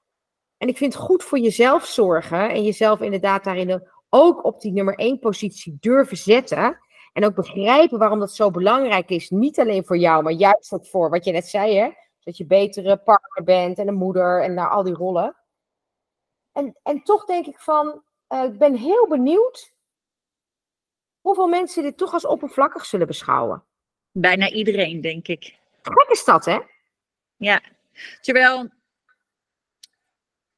[0.56, 4.72] En ik vind het goed voor jezelf zorgen en jezelf inderdaad daarin ook op die
[4.72, 6.78] nummer één positie durven zetten.
[7.12, 9.30] En ook begrijpen waarom dat zo belangrijk is.
[9.30, 11.90] Niet alleen voor jou, maar juist ook voor wat je net zei, hè?
[12.20, 15.36] Dat je betere partner bent en een moeder en nou, al die rollen.
[16.54, 19.72] En, en toch denk ik van, eh, ik ben heel benieuwd
[21.20, 23.64] hoeveel mensen dit toch als oppervlakkig zullen beschouwen.
[24.12, 25.58] Bijna iedereen, denk ik.
[25.82, 26.58] Gek is dat, hè?
[27.36, 27.62] Ja.
[28.20, 28.70] Terwijl,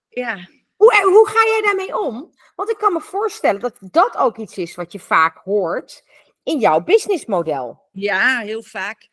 [0.09, 2.35] ja, Hoe, hoe ga jij daarmee om?
[2.55, 6.05] Want ik kan me voorstellen dat dat ook iets is wat je vaak hoort
[6.43, 7.89] in jouw businessmodel.
[7.93, 9.09] Ja, heel vaak.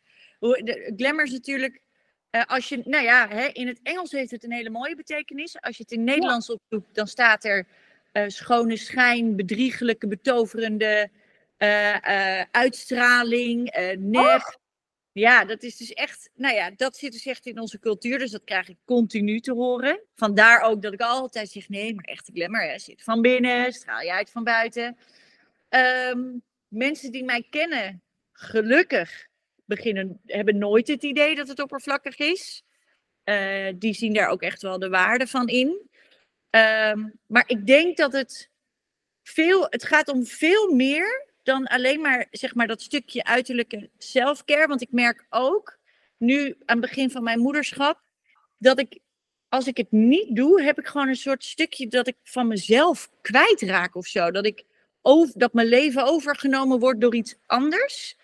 [0.96, 1.82] Glamour is natuurlijk,
[2.34, 5.60] eh, als je, nou ja, hè, in het Engels heeft het een hele mooie betekenis.
[5.60, 7.66] Als je het in Nederlands opzoekt, dan staat er
[8.12, 11.10] eh, schone schijn, bedriegelijke, betoverende
[11.56, 14.58] eh, uitstraling, nep.
[15.12, 18.18] Ja, dat is dus echt, nou ja, dat zit dus echt in onze cultuur.
[18.18, 20.00] Dus dat krijg ik continu te horen.
[20.14, 24.00] Vandaar ook dat ik altijd zeg, nee, maar echte glamour hè, zit van binnen, straal
[24.00, 24.96] je uit van buiten.
[25.68, 26.20] Ehm,
[26.68, 29.28] mensen die mij kennen, gelukkig,
[29.64, 32.64] beginnen, hebben nooit het idee dat het oppervlakkig is.
[33.24, 35.90] Eh, die zien daar ook echt wel de waarde van in.
[36.50, 38.50] Ehm, maar ik denk dat het
[39.22, 44.66] veel, het gaat om veel meer dan alleen maar, zeg maar dat stukje uiterlijke selfcare.
[44.66, 45.78] Want ik merk ook,
[46.16, 48.00] nu aan het begin van mijn moederschap,
[48.58, 48.98] dat ik,
[49.48, 53.10] als ik het niet doe, heb ik gewoon een soort stukje dat ik van mezelf
[53.20, 54.30] kwijtraak of zo.
[54.30, 54.64] Dat ik
[55.02, 58.16] over, dat mijn leven overgenomen wordt door iets anders.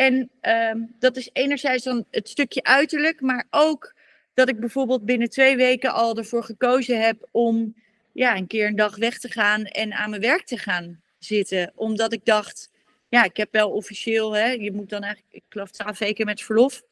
[0.00, 3.94] En ehm, dat is enerzijds dan het stukje uiterlijk, maar ook
[4.34, 7.74] dat ik bijvoorbeeld binnen twee weken al ervoor gekozen heb om
[8.12, 11.72] ja, een keer een dag weg te gaan en aan mijn werk te gaan zitten.
[11.74, 12.70] Omdat ik dacht,
[13.08, 16.42] ja, ik heb wel officieel, hè, je moet dan eigenlijk, ik geloof twaalf weken met
[16.42, 16.82] verlof.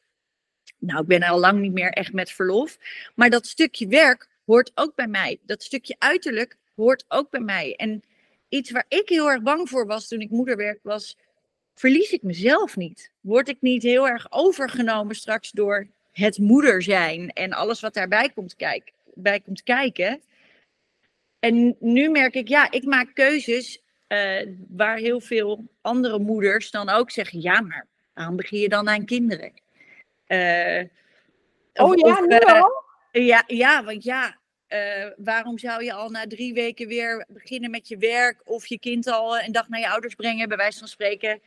[0.77, 2.77] Nou, ik ben al lang niet meer echt met verlof.
[3.15, 5.39] Maar dat stukje werk hoort ook bij mij.
[5.41, 7.75] Dat stukje uiterlijk hoort ook bij mij.
[7.75, 8.03] En
[8.49, 11.17] iets waar ik heel erg bang voor was toen ik moeder werd, was
[11.79, 13.11] verlies ik mezelf niet?
[13.21, 18.29] Word ik niet heel erg overgenomen straks door het moeder zijn en alles wat daarbij
[18.29, 20.21] komt, kijk, bij komt kijken?
[21.39, 26.89] En nu merk ik, ja, ik maak keuzes eh, waar heel veel andere moeders dan
[26.89, 29.51] ook zeggen, ja, maar waarom begin je dan aan kinderen?
[30.27, 30.83] Eh,
[31.73, 32.83] Oh of- ja, nu eh, al?
[33.11, 34.37] ja, ja, want ja,
[35.17, 39.07] waarom zou je al na drie weken weer beginnen met je werk of je kind
[39.07, 41.41] al een dag naar je ouders brengen, bij wijze van spreken,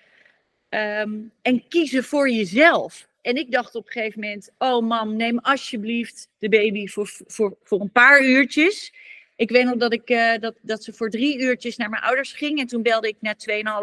[0.73, 3.09] Ehm, en kiezen voor jezelf.
[3.23, 7.57] En ik dacht op een gegeven moment, oh mam, neem alsjeblieft de baby voor, voor,
[7.63, 8.93] voor een paar uurtjes.
[9.37, 12.33] Ik weet nog dat, ik, eh, dat, dat ze voor drie uurtjes naar mijn ouders
[12.33, 13.35] ging en toen belde ik na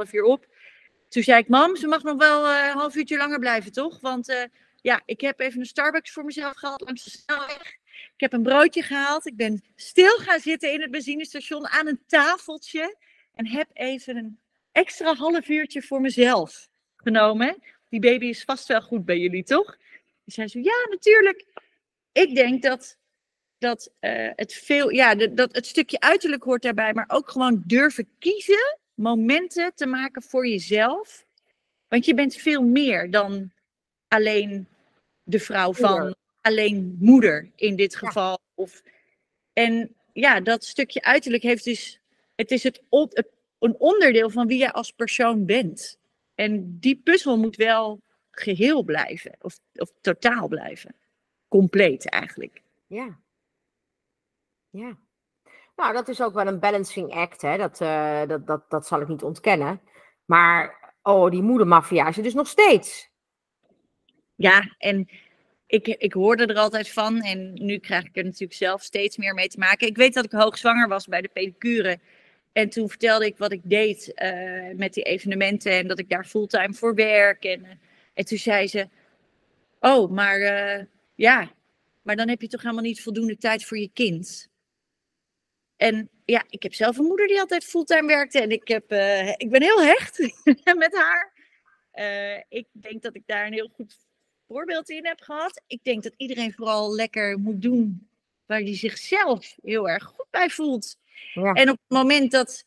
[0.06, 0.48] 2,5 uur op.
[1.10, 4.00] Toen zei ik, mam, ze mag nog wel eh, een half uurtje langer blijven, toch?
[4.00, 4.44] Want eh,
[4.82, 7.78] ja, ik heb even een Starbucks voor mezelf gehaald langs de.
[7.94, 9.28] Ik heb een broodje gehaald.
[9.28, 12.98] Ik ben stil gaan zitten in het benzinestation aan een tafeltje.
[13.36, 14.40] En heb even een
[14.72, 16.70] extra half uurtje voor mezelf
[17.04, 17.64] genomen.
[17.90, 19.78] Die baby is vast wel goed bij jullie, toch?
[20.24, 21.46] Die zei zo, ja, natuurlijk.
[22.12, 22.98] Ik denk dat,
[23.58, 27.64] dat eh, het veel, ja, de- dat het stukje uiterlijk hoort daarbij, maar ook gewoon
[27.66, 31.26] durven kiezen, momenten te maken voor jezelf.
[31.88, 33.52] Want je bent veel meer dan
[34.08, 34.68] alleen
[35.24, 37.98] de vrouw van alleen moeder in dit Ja.
[38.00, 38.40] geval.
[38.56, 38.82] Of,
[39.54, 42.00] en ja, dat stukje uiterlijk heeft dus,
[42.36, 43.28] het is het, het-
[43.60, 45.98] een onderdeel van wie jij als persoon bent.
[46.40, 50.96] En die puzzel moet wel geheel blijven, of, of totaal blijven.
[51.48, 52.62] Compleet eigenlijk.
[52.88, 53.20] Ja.
[54.70, 54.98] Ja.
[55.76, 57.58] Nou, dat is ook wel een balancing act, hè.
[57.58, 59.82] Dat, eh, dat, dat, dat zal ik niet ontkennen.
[60.26, 63.10] Maar, oh, die moedermafia is er dus nog steeds.
[64.36, 65.10] Ja, en
[65.68, 67.22] ik, ik hoorde er altijd van.
[67.22, 69.88] En nu krijg ik er natuurlijk zelf steeds meer mee te maken.
[69.88, 72.00] Ik weet dat ik hoogzwanger was bij de pedicure.
[72.52, 75.72] En toen vertelde ik wat ik deed eh, met die evenementen.
[75.72, 77.44] En dat ik daar fulltime voor werk.
[77.44, 77.72] En, eh,
[78.14, 78.88] en toen zei ze:
[79.80, 80.86] Oh, maar eh,
[81.16, 81.52] ja,
[82.02, 84.48] maar dan heb je toch helemaal niet voldoende tijd voor je kind.
[85.76, 88.42] En ja, ik heb zelf een moeder die altijd fulltime werkte.
[88.42, 88.84] En ik, heb,
[89.38, 90.20] ik ben heel hecht
[90.78, 91.34] met haar.
[92.50, 93.98] Ik denk dat ik daar een heel goed
[94.48, 95.62] voorbeeld in heb gehad.
[95.68, 98.10] Ik denk dat iedereen vooral lekker moet doen
[98.46, 100.98] waar hij zichzelf heel erg goed bij voelt.
[101.34, 101.54] Ja.
[101.54, 102.66] En op het moment dat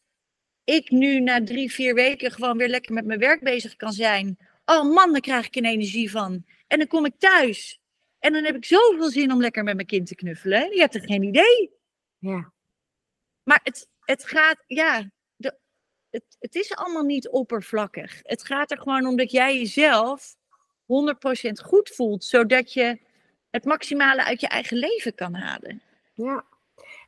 [0.64, 4.36] ik nu na drie, vier weken gewoon weer lekker met mijn werk bezig kan zijn.
[4.64, 6.44] Oh man, dan krijg ik een energie van.
[6.66, 7.80] En dan kom ik thuis.
[8.18, 10.74] En dan heb ik zoveel zin om lekker met mijn kind te knuffelen.
[10.74, 11.72] Je hebt er geen idee.
[12.18, 12.52] Ja.
[13.42, 15.58] Maar het, het gaat, ja, de,
[16.10, 18.20] het, het is allemaal niet oppervlakkig.
[18.22, 20.36] Het gaat er gewoon om dat jij jezelf
[20.82, 20.84] 100%
[21.64, 23.00] goed voelt, zodat je
[23.50, 25.82] het maximale uit je eigen leven kan halen.
[26.14, 26.44] Ja.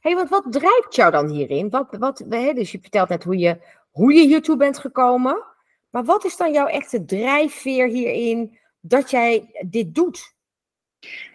[0.04, 1.70] Hey, want wat drijft jou dan hierin?
[1.70, 3.58] Wat, wat, dus je vertelt net hoe je,
[3.90, 5.44] hoe je hiertoe bent gekomen.
[5.90, 10.34] Maar wat is dan jouw echte drijfveer hierin dat jij dit doet?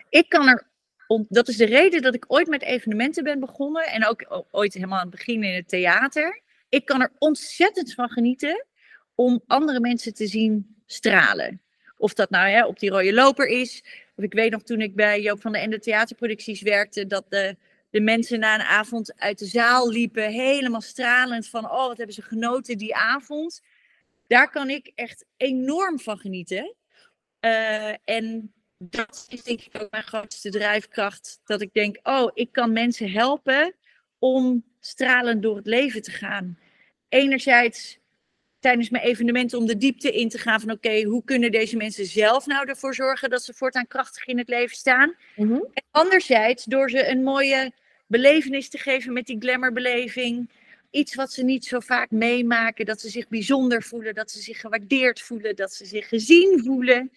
[0.10, 0.68] Ik kan er,
[1.28, 5.00] dat is de reden dat ik ooit met evenementen ben begonnen en ook ooit helemaal
[5.00, 6.42] aan het begin in het theater.
[6.70, 8.66] Ik kan er ontzettend van genieten
[9.16, 11.62] om andere mensen te zien stralen.
[11.98, 13.84] Of dat nou ja, op die rode loper is.
[14.16, 17.56] Of ik weet nog toen ik bij Joop van de Ende theaterproducties werkte, dat de,
[17.90, 22.16] de mensen na een avond uit de zaal liepen, helemaal stralend van, oh wat hebben
[22.16, 23.62] ze genoten die avond.
[24.28, 26.76] Daar kan ik echt enorm van genieten.
[27.46, 31.40] Uh, en dat is denk ik ook mijn grootste drijfkracht.
[31.44, 33.76] Dat ik denk, oh, ik kan mensen helpen
[34.20, 36.60] om stralend door het leven te gaan.
[37.10, 38.00] Enerzijds
[38.60, 42.06] tijdens mijn evenementen om de diepte in te gaan van oké, hoe kunnen deze mensen
[42.06, 45.16] zelf nou ervoor zorgen dat ze voortaan krachtig in het leven staan.
[45.36, 45.54] Mhm.
[45.54, 47.72] En anderzijds door ze een mooie
[48.08, 50.50] belevenis te geven met die glamourbeleving.
[50.92, 54.60] Iets wat ze niet zo vaak meemaken, dat ze zich bijzonder voelen, dat ze zich
[54.60, 57.12] gewaardeerd voelen, dat ze zich gezien voelen.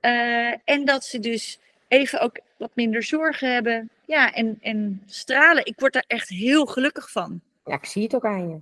[0.00, 3.90] Uh, en dat ze dus even ook wat minder zorgen hebben.
[4.06, 5.66] Ja, en, en stralen.
[5.66, 7.40] Ik word daar echt heel gelukkig van.
[7.64, 8.58] Ja, ik zie het ook aan je.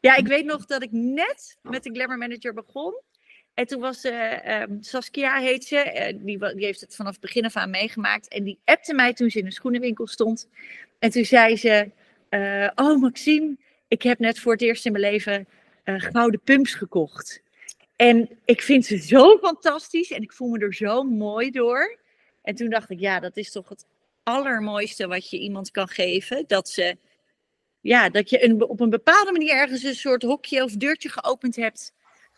[0.00, 3.00] Ja, ik weet nog dat ik net met de Glamour Manager begon.
[3.54, 7.44] En toen was uh, Saskia, heet ze, uh, die, die, heeft het vanaf het begin
[7.44, 8.28] af aan meegemaakt.
[8.28, 10.48] En die appte mij toen ze in de schoenenwinkel stond.
[10.98, 11.90] En toen zei ze,
[12.30, 13.56] uh, oh Maxime,
[13.88, 15.46] ik heb net voor het eerst in mijn leven
[15.84, 17.42] gouden pumps gekocht.
[17.96, 21.98] En ik vind ze zo fantastisch en ik voel me er zo mooi door.
[22.42, 23.86] En toen dacht ik, ja, dat is toch het
[24.22, 26.44] allermooiste wat je iemand kan geven.
[26.46, 26.96] Dat ze
[27.80, 31.56] ja, dat je een, op een bepaalde manier ergens een soort hokje of deurtje geopend
[31.56, 31.92] hebt,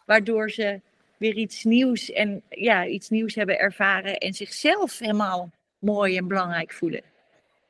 [0.07, 0.81] waardoor ze
[1.17, 6.73] weer iets nieuws en ja, iets nieuws hebben ervaren en zichzelf helemaal mooi en belangrijk
[6.73, 7.03] voelen.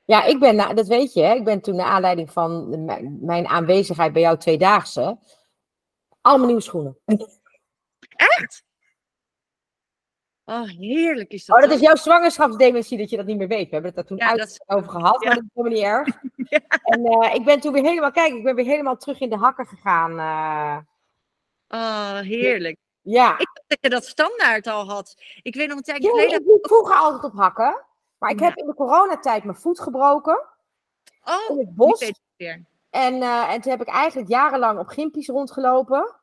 [0.05, 2.85] Ja, ik ben, dat weet je, ik ben toen naar aanleiding van
[3.21, 5.19] mijn aanwezigheid bij jou tweedaagse,
[6.21, 6.99] allemaal nieuwe schoenen.
[8.17, 8.63] Echt?
[10.51, 11.57] Oh, heerlijk is dat.
[11.57, 13.69] Oh, dat is jouw zwangerschapsdementie dat je dat niet meer weet.
[13.69, 16.09] We hebben het daar toen ja, uit over gehad, maar dat is helemaal niet erg.
[16.51, 16.61] ja.
[16.83, 19.37] En uh, ik ben toen weer helemaal, kijk, ik ben weer helemaal terug in de
[19.37, 20.13] hakken gegaan.
[20.13, 20.77] Uh...
[21.69, 22.77] Oh, heerlijk.
[23.01, 23.39] Ja.
[23.39, 25.23] Ik dacht dat je dat standaard al had.
[25.43, 26.41] Ik weet nog een tijdje ja, geleden.
[26.41, 27.85] Ik liep vroeger altijd op hakken.
[28.19, 30.43] Maar ik heb in de coronatijd mijn voet gebroken.
[31.25, 32.11] Oh, in het bos.
[32.91, 36.20] En, uh, en toen heb ik eigenlijk jarenlang op gimpies rondgelopen.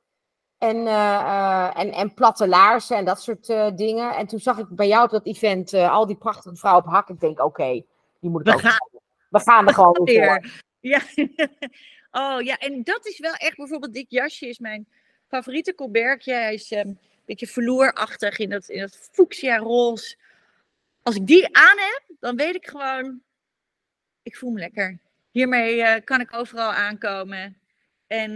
[0.58, 4.16] En, uh, en, en platte laarzen en dat soort uh, dingen.
[4.16, 6.92] En toen zag ik bij jou op dat event uh, al die prachtige vrouwen op
[6.92, 7.10] hak.
[7.10, 7.86] Ik denk, oké, okay,
[8.20, 8.90] die moet ik We gaan.
[9.30, 11.02] We gaan er gewoon weer Ja.
[12.12, 14.88] oh ja, en dat is wel echt bijvoorbeeld dit jasje is mijn
[15.28, 16.34] favoriete Colbertje.
[16.34, 20.18] Hij is um, een beetje vloerachtig in dat, in dat fuchsia roze.
[21.04, 23.22] Als ik die aan heb, dan weet ik gewoon,
[24.24, 25.00] ik voel me lekker.
[25.32, 27.58] Hiermee kan ik overal aankomen.
[28.08, 28.32] En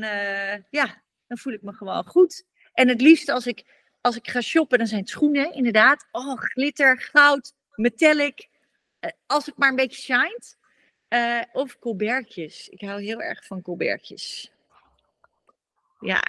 [0.69, 1.01] ja,
[1.31, 2.45] dan voel ik me gewoon goed.
[2.73, 3.63] En het liefst als ik,
[4.01, 6.07] als ik ga shoppen, dan zijn het schoenen, inderdaad.
[6.11, 8.49] Oh, glitter, goud, metallic.
[8.99, 10.57] Uh, als ik maar een beetje shined.
[11.09, 12.69] Uh, of colbertjes.
[12.69, 14.51] Ik hou heel erg van colbertjes.
[15.99, 16.23] Ja,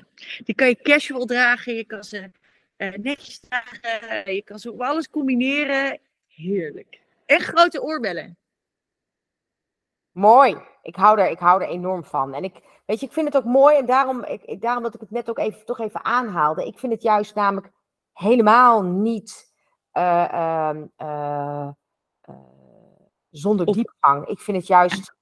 [0.44, 1.74] die kan je casual dragen.
[1.74, 2.30] Je kan ze
[2.76, 4.34] uh, netjes dragen.
[4.34, 5.98] Je kan ze op alles combineren.
[6.28, 7.00] Heerlijk.
[7.26, 8.36] En grote oorbellen.
[10.12, 10.56] Mooi.
[10.82, 12.34] Ik hou, er, ik hou er enorm van.
[12.34, 13.76] En ik, weet je, ik vind het ook mooi.
[13.76, 16.66] En daarom, ik, daarom dat ik het net ook even, toch even aanhaalde.
[16.66, 17.72] Ik vind het juist namelijk
[18.12, 19.52] helemaal niet
[19.92, 21.68] uh, uh, uh,
[23.30, 24.26] zonder diepgang.
[24.26, 25.16] Ik vind het juist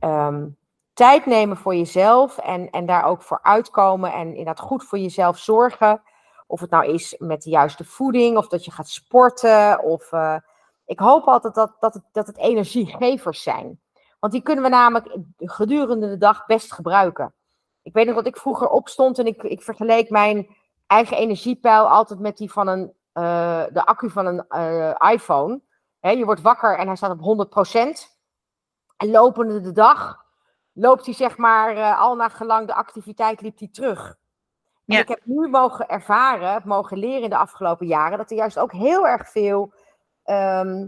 [0.00, 0.56] um,
[0.92, 2.38] tijd nemen voor jezelf.
[2.38, 4.12] En, en daar ook voor uitkomen.
[4.12, 6.02] En inderdaad goed voor jezelf zorgen.
[6.46, 8.36] Of het nou is met de juiste voeding.
[8.36, 9.82] Of dat je gaat sporten.
[9.82, 10.36] Of eh,
[10.84, 13.80] ik hoop altijd dat, dat, het, dat het energiegevers zijn.
[14.26, 17.34] Want die kunnen we namelijk gedurende de dag best gebruiken.
[17.82, 22.18] Ik weet nog dat ik vroeger opstond en ik, ik vergeleek mijn eigen energiepeil altijd
[22.18, 25.60] met die van een, uh, de accu van een uh, iPhone.
[26.00, 27.78] He, je wordt wakker en hij staat op 100%.
[28.96, 30.24] En lopende de dag
[30.72, 34.08] loopt hij zeg maar uh, al naar gelang de activiteit liep hij terug.
[34.86, 35.00] En Ja.
[35.00, 38.72] ik heb nu mogen ervaren, mogen leren in de afgelopen jaren, dat er juist ook
[38.72, 39.72] heel erg veel
[40.22, 40.86] ehm,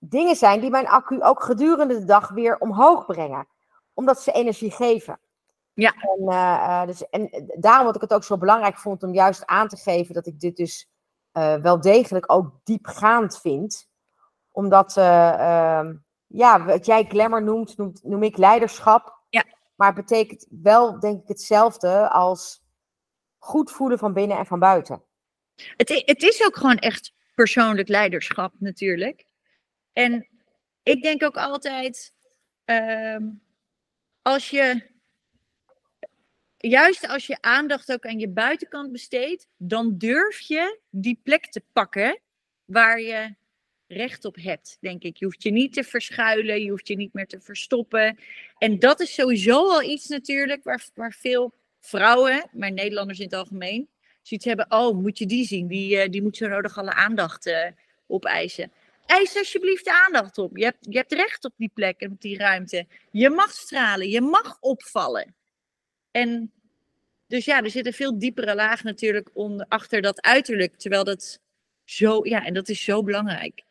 [0.00, 3.46] dingen zijn die mijn accu ook gedurende de dag weer omhoog brengen.
[3.94, 5.18] Omdat ze energie geven.
[5.72, 5.92] Ja.
[5.92, 9.46] En, eh, eh, dus, en daarom wat ik het ook zo belangrijk vond om juist
[9.46, 10.90] aan te geven dat ik dit dus
[11.32, 13.88] eh, wel degelijk ook diepgaand vind.
[14.50, 15.94] Omdat, eh, ehm,
[16.26, 19.18] ja, wat jij glamour noemt, noemt, noem ik leiderschap.
[19.28, 19.44] Ja.
[19.74, 22.62] Maar het betekent wel, denk ik, hetzelfde als
[23.38, 25.02] goed voelen van binnen en van buiten.
[25.76, 29.24] Het, het is ook gewoon echt persoonlijk leiderschap natuurlijk.
[29.92, 30.28] En
[30.82, 32.14] ik denk ook altijd,
[32.64, 33.28] ehm,
[34.22, 34.88] als je,
[36.56, 41.62] juist als je aandacht ook aan je buitenkant besteedt, dan durf je die plek te
[41.72, 42.20] pakken
[42.64, 43.34] waar je
[43.86, 45.16] recht op hebt, denk ik.
[45.16, 48.18] Je hoeft je niet te verschuilen, je hoeft je niet meer te verstoppen.
[48.58, 53.34] En dat is sowieso al iets natuurlijk waar, waar veel vrouwen, maar Nederlanders in het
[53.34, 53.88] algemeen,
[54.22, 55.66] zoiets hebben, oh, moet je die zien?
[55.66, 57.70] Die, eh, die moet zo nodig alle aandacht eh,
[58.06, 58.72] opeisen.
[59.10, 60.56] Eis alsjeblieft de aandacht op.
[60.56, 62.86] Je hebt, je hebt recht op die plek en op die ruimte.
[63.10, 65.34] Je mag stralen, je mag opvallen.
[66.10, 66.52] En
[67.26, 70.76] dus ja, er zit een veel diepere laag natuurlijk onder, achter dat uiterlijk.
[70.76, 71.40] Terwijl dat
[71.84, 73.62] zo, ja, en dat is zo belangrijk.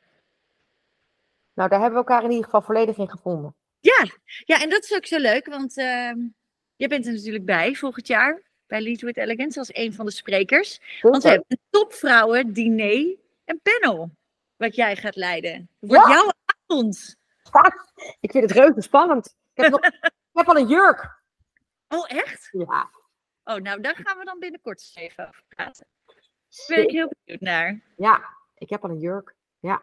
[1.53, 3.55] Nou, daar hebben we elkaar in ieder geval volledig in gevonden.
[3.79, 4.05] Ja,
[4.45, 6.17] ja en dat is ook zo leuk, want ehm
[6.75, 10.11] jij bent er natuurlijk bij volgend jaar bij Lead with Elegance als een van de
[10.11, 10.79] sprekers.
[11.01, 14.11] Want we hebben een topvrouwen diner en panel
[14.59, 15.69] wat jij gaat leiden.
[15.79, 16.13] Het wordt Ja.
[16.13, 16.31] jouw
[16.67, 17.17] avond.
[18.19, 19.35] Ik vind het reuze spannend.
[19.53, 21.21] Ik heb, nog, ik heb al een jurk.
[21.87, 22.49] Oh, echt?
[22.51, 22.89] Ja,
[23.43, 25.87] Oh, nou, daar gaan we dan binnenkort eens even over praten.
[26.05, 27.81] Daar ben ik heel benieuwd naar.
[27.97, 29.35] ja, ik heb al een jurk.
[29.59, 29.81] Ja.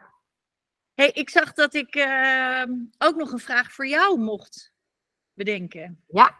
[0.93, 4.73] hey, ik zag dat ik ehm, ook nog een vraag voor jou mocht
[5.33, 6.03] bedenken.
[6.07, 6.37] Ja.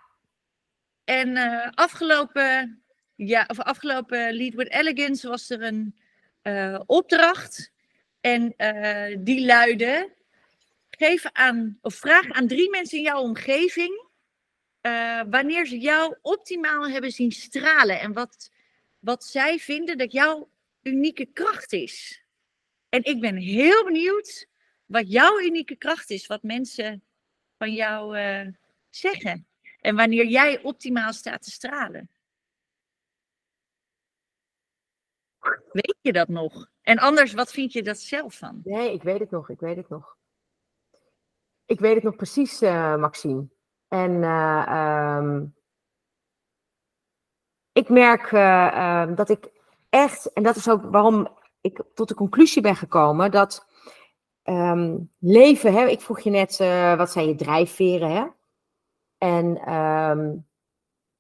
[1.04, 2.84] En eh, afgelopen,
[3.16, 6.00] ja, of afgelopen Lead with Elegance was er een
[6.42, 7.72] eh, opdracht.
[8.28, 10.16] En eh, die luidde:
[10.90, 14.06] geef aan, of vraag aan drie mensen in jouw omgeving.
[14.82, 18.00] eh, wanneer ze jou optimaal hebben zien stralen.
[18.00, 18.52] En wat,
[19.00, 20.50] wat zij vinden dat jouw
[20.82, 22.24] unieke kracht is.
[22.90, 24.48] En ik ben heel benieuwd
[24.86, 26.28] wat jouw unieke kracht is.
[26.28, 27.04] Wat mensen
[27.58, 28.48] van jou eh,
[28.90, 29.48] zeggen.
[29.82, 32.10] En wanneer jij optimaal staat te stralen.
[35.72, 36.70] Weet je dat nog?
[36.88, 38.62] En anders, wat vind je dat zelf van?
[38.64, 39.50] Nee, ik weet het nog.
[39.50, 40.18] Ik weet het nog.
[41.66, 43.48] Ik weet het nog precies, eh, Maxime.
[43.88, 45.46] En eh, ehm,
[47.72, 49.52] ik merk eh, ehm, dat ik
[49.90, 51.28] echt, en dat is ook waarom
[51.62, 53.68] ik tot de conclusie ben gekomen, dat
[54.44, 56.58] ehm, leven, hè, ik vroeg je net,
[56.98, 58.26] wat zijn je drijfveren, hè?
[59.18, 60.46] En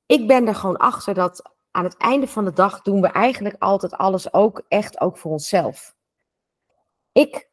[0.05, 3.55] ik ben er gewoon achter dat aan het einde van de dag doen we eigenlijk
[3.59, 5.95] altijd alles ook echt ook voor onszelf.
[7.11, 7.49] Ik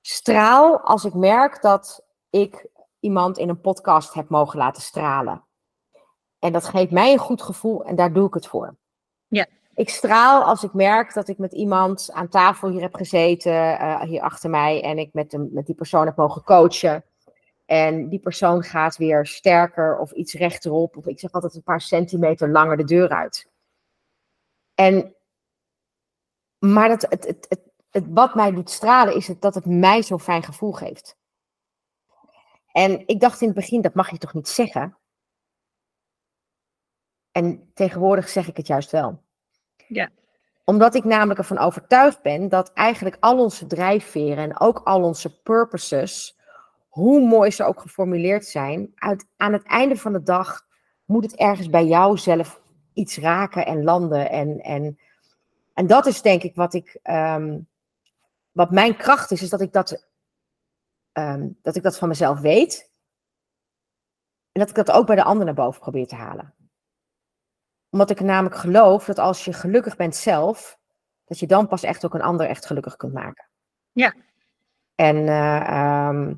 [0.00, 2.66] straal als ik merk dat ik
[3.00, 5.44] iemand in een podcast heb mogen laten stralen.
[6.38, 8.76] En dat geeft mij een goed gevoel en daar doe ik het voor.
[9.28, 9.46] Ja.
[9.74, 14.00] Ik straal als ik merk dat ik met iemand aan tafel hier heb gezeten, eh,
[14.00, 17.04] hier achter mij, en ik met, hem, met die persoon heb mogen coachen.
[17.66, 21.80] En die persoon gaat weer sterker of iets rechterop, of ik zeg altijd een paar
[21.80, 23.48] centimeter langer de deur uit.
[24.74, 25.14] En,
[26.58, 30.02] maar dat, het, het, het, het, wat mij doet stralen is het, dat het mij
[30.02, 31.16] zo'n fijn gevoel geeft.
[32.72, 34.98] En ik dacht in het begin, dat mag je toch niet zeggen?
[37.30, 39.22] En tegenwoordig zeg ik het juist wel.
[39.88, 40.10] Ja.
[40.64, 45.40] Omdat ik namelijk ervan overtuigd ben dat eigenlijk al onze drijfveren en ook al onze
[45.40, 46.35] purposes,
[46.96, 50.66] hoe mooi ze ook geformuleerd zijn, uit, aan het einde van de dag
[51.04, 52.60] moet het ergens bij jou zelf
[52.92, 54.30] iets raken en landen.
[54.30, 54.98] En, en,
[55.74, 57.60] en dat is denk ik wat ik, ehm,
[58.52, 60.08] wat mijn kracht is, is dat ik dat,
[61.12, 62.90] ehm, dat ik dat van mezelf weet.
[64.52, 66.54] En dat ik dat ook bij de ander naar boven probeer te halen.
[67.90, 70.78] Omdat ik namelijk geloof dat als je gelukkig bent zelf,
[71.24, 73.48] dat je dan pas echt ook een ander echt gelukkig kunt maken.
[73.92, 74.14] Ja.
[74.94, 76.34] En, eh, ehm,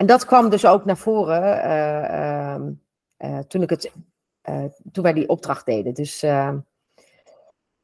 [0.00, 2.72] en dat kwam dus ook naar voren eh, ehm,
[3.16, 3.92] eh, toen, ik het,
[4.40, 5.94] eh, toen wij die opdracht deden.
[5.94, 6.58] Dus, ehm,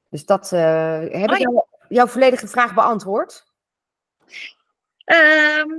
[0.08, 3.46] dus dat heb Oh ik jou, jouw volledige vraag beantwoord.
[5.04, 5.70] Ehm,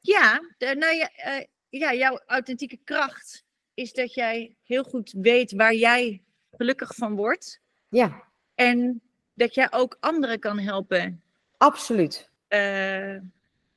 [0.00, 1.10] ja, de, nou ja,
[1.68, 3.44] ja, jouw authentieke kracht
[3.74, 7.60] is dat jij heel goed weet waar jij gelukkig van wordt.
[7.88, 8.22] Ja,
[8.54, 9.02] En
[9.34, 11.22] dat jij ook anderen kan helpen
[11.56, 12.30] absoluut.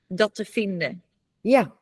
[0.08, 1.04] dat te vinden.
[1.42, 1.78] Ja,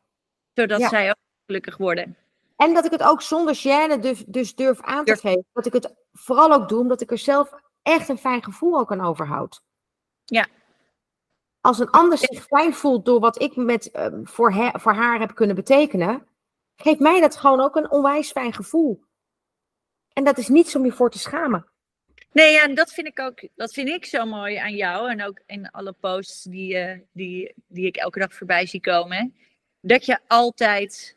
[0.58, 0.88] Zodat Ja.
[0.88, 2.16] zij ook gelukkig worden.
[2.56, 5.44] En dat ik het ook zonder gêne dus, dus durf aan te geven.
[5.52, 7.50] Dat ik het vooral ook doe, omdat ik er zelf
[7.82, 9.60] echt een fijn gevoel ook aan overhoud.
[10.24, 10.46] Ja.
[11.60, 15.18] Als een ander zich fijn voelt door wat ik met, ehm, voor, he- voor haar
[15.20, 16.26] heb kunnen betekenen,
[16.76, 19.02] geeft mij dat gewoon ook een onwijs fijn gevoel.
[20.12, 21.66] En dat is niets om je voor te schamen.
[22.32, 25.22] Nee, ja, en dat vind ik ook, dat vind ik zo mooi aan jou en
[25.22, 29.34] ook in alle posts die, eh, die, die ik elke dag voorbij zie komen.
[29.88, 31.16] Dat je altijd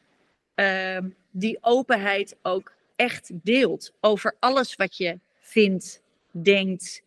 [0.56, 6.02] ehm, die openheid ook echt deelt over alles wat je vindt,
[6.32, 7.04] denkt,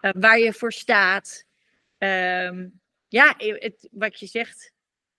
[0.00, 1.44] eh, waar je voor staat.
[1.98, 2.68] Ehm,
[3.08, 4.72] ja, het, wat je zegt,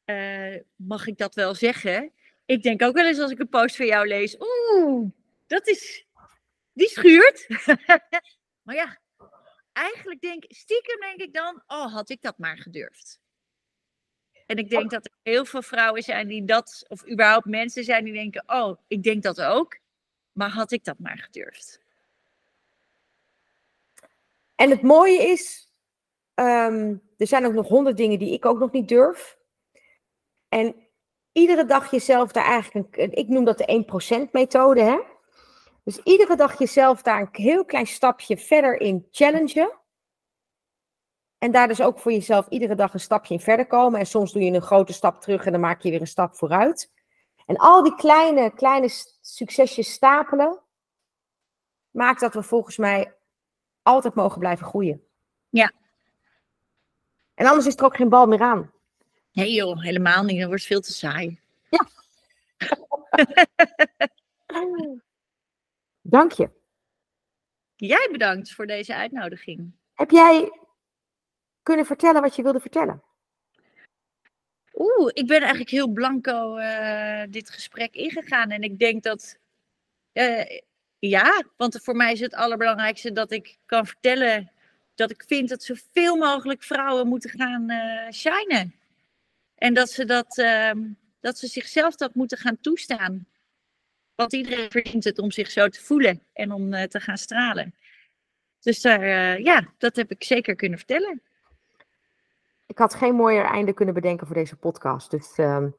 [0.05, 2.11] eh, mag ik dat wel zeggen?
[2.45, 5.11] Ik denk ook wel eens als ik een post van jou lees, oeh,
[5.47, 6.05] dat is,
[6.73, 7.47] die schuurt.
[8.65, 8.99] maar ja,
[9.73, 13.19] eigenlijk denk stiekem denk ik dan, oh, had ik dat maar gedurfd.
[14.49, 18.03] En ik denk dat er heel veel vrouwen zijn die dat, of überhaupt mensen zijn
[18.03, 19.77] die denken, oh, ik denk dat ook,
[20.31, 21.81] maar had ik dat maar gedurfd.
[24.55, 25.71] En het mooie is,
[26.33, 29.37] ehm, er zijn ook nog honderd dingen die ik ook nog niet durf.
[30.47, 30.75] En
[31.31, 34.99] iedere dag jezelf daar eigenlijk, een, ik noem dat de 1% methode, hè?
[35.83, 39.78] Dus iedere dag jezelf daar een heel klein stapje verder in challengen.
[41.39, 43.99] En daar dus ook voor jezelf iedere dag een stapje in verder komen.
[43.99, 46.35] En soms doe je een grote stap terug en dan maak je weer een stap
[46.35, 46.91] vooruit.
[47.45, 48.89] En al die kleine, kleine
[49.21, 50.59] succesjes stapelen,
[51.91, 53.13] maakt dat we volgens mij
[53.81, 55.03] altijd mogen blijven groeien.
[55.49, 55.71] Ja.
[57.33, 58.71] En anders is er ook geen bal meer aan.
[59.31, 60.39] Nee joh, helemaal niet.
[60.39, 61.39] Dat wordt veel te saai.
[66.01, 66.49] Dank je.
[67.75, 69.71] Jij bedankt voor deze uitnodiging.
[69.93, 70.51] Heb jij
[71.63, 73.03] kunnen vertellen wat je wilde vertellen?
[74.79, 78.49] Oeh, ik ben eigenlijk heel blanco eh, dit gesprek ingegaan.
[78.49, 79.37] En ik denk dat,
[80.11, 80.59] eh,
[80.99, 84.51] ja, want voor mij is het allerbelangrijkste dat ik kan vertellen
[84.95, 88.75] dat ik vind dat zoveel mogelijk vrouwen moeten gaan eh shinen.
[89.55, 90.79] En dat ze, dat, ehm,
[91.19, 93.27] dat ze zichzelf dat moeten gaan toestaan.
[94.15, 97.75] Want iedereen verdient het om zich zo te voelen en om te gaan stralen.
[98.59, 101.21] Dus daar, ja, dat heb ik zeker kunnen vertellen.
[102.79, 105.11] Ik had geen mooier einde kunnen bedenken voor deze podcast.
[105.11, 105.69] Dus ehm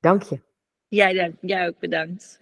[0.00, 0.40] dank je.
[0.88, 2.41] Jij, dan- jij ook bedankt.